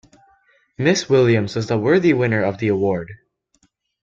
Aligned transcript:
Miss 0.79 1.07
Williams 1.07 1.55
was 1.55 1.67
the 1.67 1.77
worthy 1.77 2.11
winner 2.11 2.41
of 2.41 2.57
the 2.57 2.69
award. 2.69 3.13